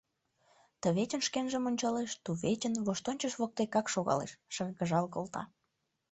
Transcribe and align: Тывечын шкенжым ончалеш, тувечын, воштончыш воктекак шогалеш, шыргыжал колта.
Тывечын 0.81 1.21
шкенжым 1.27 1.63
ончалеш, 1.69 2.11
тувечын, 2.23 2.73
воштончыш 2.85 3.33
воктекак 3.39 3.87
шогалеш, 3.93 4.31
шыргыжал 4.53 5.05
колта. 5.13 5.41